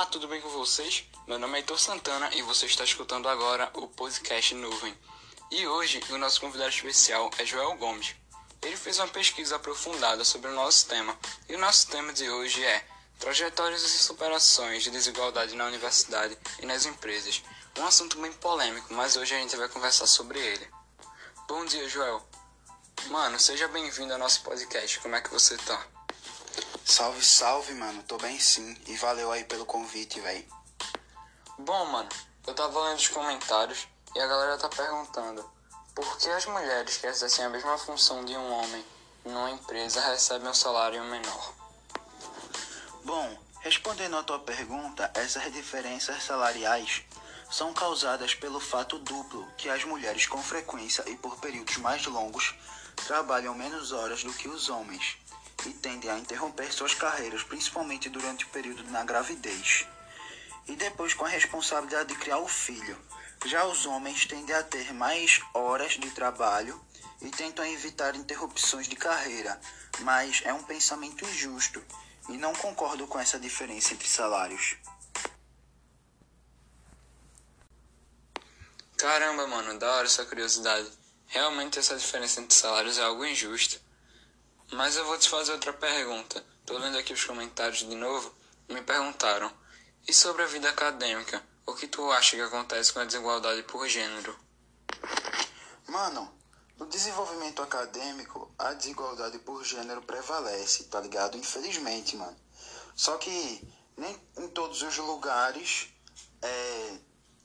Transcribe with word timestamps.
Olá, 0.00 0.08
tudo 0.08 0.28
bem 0.28 0.40
com 0.40 0.48
vocês? 0.48 1.04
Meu 1.26 1.38
nome 1.38 1.56
é 1.56 1.56
Heitor 1.58 1.78
Santana 1.78 2.34
e 2.34 2.40
você 2.40 2.64
está 2.64 2.82
escutando 2.82 3.28
agora 3.28 3.70
o 3.74 3.86
podcast 3.86 4.54
Nuvem. 4.54 4.96
E 5.50 5.66
hoje 5.66 6.00
o 6.08 6.16
nosso 6.16 6.40
convidado 6.40 6.70
especial 6.70 7.30
é 7.36 7.44
Joel 7.44 7.76
Gomes. 7.76 8.14
Ele 8.62 8.78
fez 8.78 8.98
uma 8.98 9.08
pesquisa 9.08 9.56
aprofundada 9.56 10.24
sobre 10.24 10.50
o 10.50 10.54
nosso 10.54 10.86
tema 10.86 11.14
e 11.50 11.54
o 11.54 11.58
nosso 11.58 11.86
tema 11.88 12.14
de 12.14 12.30
hoje 12.30 12.64
é 12.64 12.82
Trajetórias 13.18 13.82
e 13.82 13.88
superações 13.90 14.82
de 14.82 14.90
desigualdade 14.90 15.54
na 15.54 15.66
universidade 15.66 16.34
e 16.62 16.64
nas 16.64 16.86
empresas. 16.86 17.42
Um 17.78 17.84
assunto 17.84 18.18
bem 18.22 18.32
polêmico, 18.32 18.94
mas 18.94 19.18
hoje 19.18 19.34
a 19.34 19.38
gente 19.38 19.54
vai 19.54 19.68
conversar 19.68 20.06
sobre 20.06 20.38
ele. 20.38 20.66
Bom 21.46 21.62
dia, 21.66 21.86
Joel. 21.90 22.26
Mano, 23.08 23.38
seja 23.38 23.68
bem-vindo 23.68 24.14
ao 24.14 24.18
nosso 24.18 24.42
podcast. 24.44 24.98
Como 25.00 25.14
é 25.14 25.20
que 25.20 25.28
você 25.28 25.58
tá? 25.58 25.99
Salve, 26.84 27.24
salve, 27.24 27.74
mano. 27.74 28.02
Tô 28.02 28.18
bem 28.18 28.38
sim. 28.38 28.76
E 28.86 28.96
valeu 28.96 29.30
aí 29.30 29.44
pelo 29.44 29.64
convite, 29.64 30.20
véi. 30.20 30.46
Bom, 31.58 31.84
mano, 31.86 32.08
eu 32.46 32.54
tava 32.54 32.80
lendo 32.84 32.98
os 32.98 33.08
comentários 33.08 33.86
e 34.14 34.20
a 34.20 34.26
galera 34.26 34.58
tá 34.58 34.68
perguntando 34.68 35.48
por 35.94 36.18
que 36.18 36.28
as 36.30 36.46
mulheres 36.46 36.96
que 36.96 37.06
exercem 37.06 37.44
a 37.44 37.48
mesma 37.48 37.78
função 37.78 38.24
de 38.24 38.36
um 38.36 38.52
homem 38.52 38.84
numa 39.24 39.50
empresa 39.50 40.00
recebem 40.00 40.48
um 40.48 40.54
salário 40.54 41.04
menor. 41.04 41.54
Bom, 43.04 43.38
respondendo 43.60 44.16
à 44.16 44.22
tua 44.22 44.38
pergunta, 44.38 45.10
essas 45.14 45.52
diferenças 45.52 46.22
salariais 46.22 47.04
são 47.50 47.72
causadas 47.72 48.34
pelo 48.34 48.58
fato 48.58 48.98
duplo 48.98 49.46
que 49.56 49.68
as 49.68 49.84
mulheres 49.84 50.26
com 50.26 50.42
frequência 50.42 51.04
e 51.08 51.16
por 51.16 51.36
períodos 51.38 51.76
mais 51.76 52.04
longos 52.06 52.54
trabalham 53.06 53.54
menos 53.54 53.92
horas 53.92 54.24
do 54.24 54.32
que 54.32 54.48
os 54.48 54.68
homens 54.68 55.19
e 55.66 55.72
tendem 55.72 56.10
a 56.10 56.18
interromper 56.18 56.72
suas 56.72 56.94
carreiras, 56.94 57.42
principalmente 57.42 58.08
durante 58.08 58.44
o 58.44 58.48
período 58.48 58.82
na 58.90 59.04
gravidez 59.04 59.86
e 60.70 60.76
depois 60.76 61.14
com 61.14 61.24
a 61.24 61.28
responsabilidade 61.28 62.10
de 62.10 62.20
criar 62.20 62.38
o 62.38 62.48
filho. 62.48 62.96
Já 63.46 63.64
os 63.64 63.86
homens 63.86 64.26
tendem 64.26 64.54
a 64.54 64.62
ter 64.62 64.92
mais 64.92 65.40
horas 65.54 65.94
de 65.94 66.10
trabalho 66.10 66.80
e 67.20 67.28
tentam 67.30 67.64
evitar 67.64 68.14
interrupções 68.14 68.86
de 68.86 68.96
carreira, 68.96 69.60
mas 70.00 70.42
é 70.44 70.52
um 70.52 70.62
pensamento 70.62 71.24
injusto 71.24 71.82
e 72.28 72.36
não 72.36 72.54
concordo 72.54 73.06
com 73.06 73.18
essa 73.18 73.38
diferença 73.38 73.94
entre 73.94 74.06
salários. 74.06 74.76
Caramba, 78.96 79.46
mano, 79.46 79.78
da 79.78 79.90
hora 79.92 80.06
essa 80.06 80.26
curiosidade. 80.26 80.90
Realmente 81.26 81.78
essa 81.78 81.96
diferença 81.96 82.40
entre 82.40 82.54
salários 82.54 82.98
é 82.98 83.02
algo 83.02 83.24
injusto. 83.24 83.80
Mas 84.72 84.96
eu 84.96 85.04
vou 85.04 85.18
te 85.18 85.28
fazer 85.28 85.52
outra 85.52 85.72
pergunta. 85.72 86.44
Tô 86.64 86.78
lendo 86.78 86.96
aqui 86.96 87.12
os 87.12 87.24
comentários 87.24 87.80
de 87.80 87.94
novo. 87.94 88.32
Me 88.68 88.80
perguntaram: 88.82 89.52
e 90.06 90.12
sobre 90.12 90.42
a 90.42 90.46
vida 90.46 90.68
acadêmica? 90.68 91.42
O 91.66 91.74
que 91.74 91.86
tu 91.86 92.10
acha 92.12 92.36
que 92.36 92.42
acontece 92.42 92.92
com 92.92 93.00
a 93.00 93.04
desigualdade 93.04 93.62
por 93.64 93.86
gênero? 93.88 94.38
Mano, 95.88 96.32
no 96.78 96.86
desenvolvimento 96.86 97.62
acadêmico, 97.62 98.52
a 98.58 98.72
desigualdade 98.72 99.38
por 99.40 99.64
gênero 99.64 100.02
prevalece, 100.02 100.84
tá 100.84 101.00
ligado? 101.00 101.36
Infelizmente, 101.36 102.16
mano. 102.16 102.36
Só 102.94 103.16
que 103.18 103.68
nem 103.96 104.16
em 104.38 104.48
todos 104.48 104.82
os 104.82 104.96
lugares 104.98 105.88
é, 106.42 106.98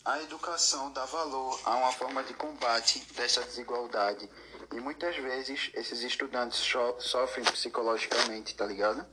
a 0.06 0.22
educação 0.22 0.92
dá 0.92 1.06
valor 1.06 1.60
a 1.66 1.76
uma 1.76 1.92
forma 1.92 2.24
de 2.24 2.34
combate 2.36 3.00
dessa 3.14 3.42
desigualdade. 3.44 4.30
E 4.76 4.80
muitas 4.82 5.16
vezes 5.16 5.72
esses 5.74 6.02
estudantes 6.02 6.60
so 6.60 7.00
sofrem 7.00 7.46
psicologicamente, 7.46 8.54
tá 8.56 8.66
ligado? 8.66 9.06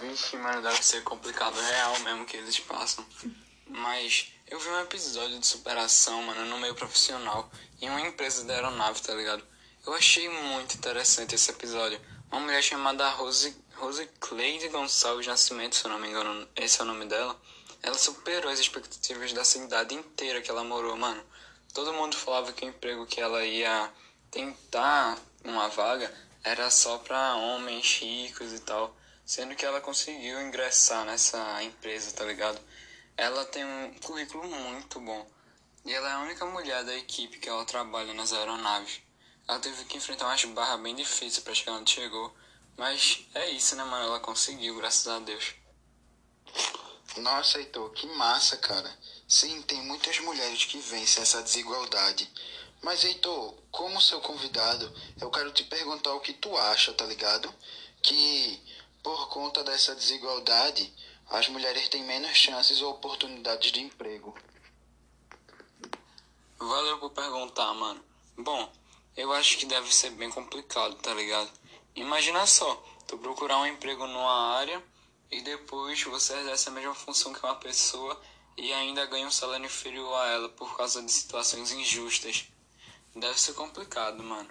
Vixe, 0.00 0.36
mano, 0.36 0.60
deve 0.60 0.82
ser 0.82 1.04
complicado 1.04 1.54
real 1.54 2.00
mesmo 2.00 2.26
que 2.26 2.36
eles 2.36 2.58
passam. 2.58 3.06
Mas 3.68 4.32
eu 4.48 4.58
vi 4.58 4.68
um 4.68 4.80
episódio 4.80 5.38
de 5.38 5.46
superação, 5.46 6.20
mano, 6.24 6.46
no 6.46 6.58
meio 6.58 6.74
profissional, 6.74 7.48
em 7.80 7.88
uma 7.88 8.00
empresa 8.00 8.44
da 8.44 8.54
aeronave, 8.54 9.00
tá 9.00 9.14
ligado? 9.14 9.46
Eu 9.86 9.94
achei 9.94 10.28
muito 10.28 10.76
interessante 10.76 11.36
esse 11.36 11.48
episódio. 11.48 12.00
Uma 12.32 12.40
mulher 12.40 12.62
chamada 12.62 13.08
Rose, 13.10 13.56
Rose 13.76 14.04
Cleide 14.18 14.68
Gonçalves 14.68 15.28
Nascimento, 15.28 15.76
se 15.76 15.84
eu 15.84 15.92
não 15.92 15.98
me 16.00 16.08
engano, 16.08 16.48
esse 16.56 16.80
é 16.80 16.82
o 16.82 16.86
nome 16.86 17.06
dela. 17.06 17.40
Ela 17.84 17.98
superou 17.98 18.50
as 18.50 18.58
expectativas 18.58 19.34
da 19.34 19.44
cidade 19.44 19.94
inteira 19.94 20.40
que 20.40 20.50
ela 20.50 20.64
morou, 20.64 20.96
mano. 20.96 21.22
Todo 21.74 21.92
mundo 21.92 22.16
falava 22.16 22.50
que 22.50 22.64
o 22.64 22.68
emprego 22.68 23.04
que 23.04 23.20
ela 23.20 23.44
ia 23.44 23.92
tentar 24.30 25.18
uma 25.44 25.68
vaga 25.68 26.10
era 26.42 26.70
só 26.70 26.96
pra 26.96 27.36
homens 27.36 27.98
ricos 28.00 28.54
e 28.54 28.60
tal. 28.60 28.96
Sendo 29.26 29.54
que 29.54 29.66
ela 29.66 29.82
conseguiu 29.82 30.40
ingressar 30.40 31.04
nessa 31.04 31.62
empresa, 31.62 32.10
tá 32.12 32.24
ligado? 32.24 32.58
Ela 33.18 33.44
tem 33.44 33.66
um 33.66 33.92
currículo 34.02 34.48
muito 34.48 34.98
bom. 34.98 35.30
E 35.84 35.92
ela 35.92 36.08
é 36.08 36.12
a 36.12 36.20
única 36.20 36.46
mulher 36.46 36.84
da 36.84 36.96
equipe 36.96 37.38
que 37.38 37.50
ela 37.50 37.66
trabalha 37.66 38.14
nas 38.14 38.32
aeronaves. 38.32 39.02
Ela 39.46 39.60
teve 39.60 39.84
que 39.84 39.98
enfrentar 39.98 40.24
umas 40.24 40.42
barras 40.46 40.80
bem 40.80 40.94
difíceis 40.94 41.38
pra 41.40 41.52
chegar 41.52 41.72
onde 41.72 41.90
chegou. 41.90 42.34
Mas 42.78 43.26
é 43.34 43.50
isso, 43.50 43.76
né, 43.76 43.84
mano? 43.84 44.06
Ela 44.06 44.20
conseguiu, 44.20 44.74
graças 44.76 45.06
a 45.06 45.18
Deus. 45.18 45.54
Nossa, 47.16 47.58
Heitor, 47.58 47.90
que 47.90 48.06
massa, 48.08 48.56
cara. 48.56 48.90
Sim, 49.28 49.62
tem 49.62 49.80
muitas 49.82 50.18
mulheres 50.18 50.64
que 50.64 50.78
vencem 50.78 51.22
essa 51.22 51.42
desigualdade. 51.42 52.28
Mas, 52.82 53.04
Heitor, 53.04 53.54
como 53.70 54.00
seu 54.00 54.20
convidado, 54.20 54.92
eu 55.20 55.30
quero 55.30 55.52
te 55.52 55.64
perguntar 55.64 56.12
o 56.14 56.20
que 56.20 56.32
tu 56.32 56.56
acha, 56.56 56.92
tá 56.92 57.04
ligado? 57.06 57.52
Que 58.02 58.60
por 59.02 59.28
conta 59.28 59.62
dessa 59.62 59.94
desigualdade, 59.94 60.92
as 61.30 61.48
mulheres 61.48 61.88
têm 61.88 62.02
menos 62.02 62.36
chances 62.36 62.82
ou 62.82 62.90
oportunidades 62.90 63.70
de 63.70 63.80
emprego. 63.80 64.34
Valeu 66.58 66.98
por 66.98 67.10
perguntar, 67.10 67.72
mano. 67.74 68.04
Bom, 68.36 68.72
eu 69.16 69.32
acho 69.32 69.56
que 69.58 69.66
deve 69.66 69.94
ser 69.94 70.10
bem 70.10 70.30
complicado, 70.30 70.96
tá 70.96 71.14
ligado? 71.14 71.50
Imagina 71.94 72.46
só, 72.46 72.74
tu 73.06 73.16
procurar 73.18 73.58
um 73.58 73.66
emprego 73.66 74.06
numa 74.06 74.56
área 74.56 74.82
e 75.30 75.40
depois 75.42 76.02
você 76.02 76.34
exerce 76.38 76.68
a 76.68 76.72
mesma 76.72 76.94
função 76.94 77.32
que 77.32 77.44
uma 77.44 77.56
pessoa 77.56 78.20
e 78.56 78.72
ainda 78.72 79.06
ganha 79.06 79.26
um 79.26 79.30
salário 79.30 79.66
inferior 79.66 80.14
a 80.14 80.26
ela 80.28 80.48
por 80.48 80.76
causa 80.76 81.02
de 81.02 81.10
situações 81.10 81.72
injustas. 81.72 82.48
Deve 83.14 83.40
ser 83.40 83.54
complicado, 83.54 84.22
mano. 84.22 84.50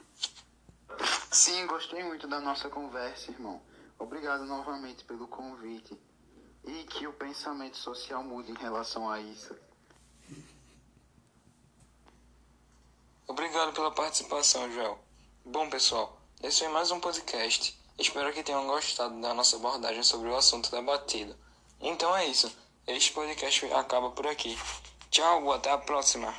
Sim, 1.31 1.65
gostei 1.67 2.03
muito 2.03 2.27
da 2.27 2.39
nossa 2.39 2.69
conversa, 2.69 3.31
irmão. 3.31 3.61
Obrigado 3.97 4.45
novamente 4.45 5.03
pelo 5.03 5.27
convite. 5.27 5.97
E 6.65 6.83
que 6.85 7.07
o 7.07 7.13
pensamento 7.13 7.77
social 7.77 8.23
mude 8.23 8.51
em 8.51 8.55
relação 8.55 9.09
a 9.09 9.19
isso. 9.19 9.53
Obrigado 13.27 13.73
pela 13.73 13.91
participação, 13.91 14.71
Joel. 14.71 14.99
Bom, 15.43 15.69
pessoal, 15.69 16.21
esse 16.41 16.59
foi 16.59 16.69
mais 16.69 16.91
um 16.91 16.99
podcast. 16.99 17.77
Espero 17.97 18.33
que 18.33 18.43
tenham 18.43 18.65
gostado 18.67 19.19
da 19.21 19.33
nossa 19.33 19.55
abordagem 19.55 20.03
sobre 20.03 20.29
o 20.29 20.35
assunto 20.35 20.71
debatido. 20.71 21.35
Então 21.79 22.15
é 22.15 22.25
isso. 22.25 22.51
Este 22.87 23.13
podcast 23.13 23.65
acaba 23.73 24.09
por 24.11 24.27
aqui. 24.27 24.57
Tchau, 25.09 25.51
até 25.51 25.71
a 25.71 25.77
próxima. 25.77 26.33